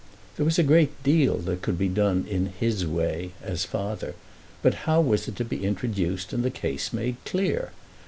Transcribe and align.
There 0.35 0.45
was 0.47 0.57
a 0.57 0.63
great 0.63 1.03
deal 1.03 1.37
that 1.37 1.61
could 1.61 1.77
be 1.77 1.87
done 1.87 2.25
"in 2.27 2.47
his 2.59 2.87
way" 2.87 3.33
as 3.43 3.65
father; 3.65 4.15
but 4.63 4.73
how 4.89 4.99
was 4.99 5.27
it 5.27 5.35
to 5.35 5.45
be 5.45 5.63
introduced 5.63 6.33
and 6.33 6.41
the 6.43 6.49
case 6.49 6.91
made 6.91 7.17
clear? 7.23 7.71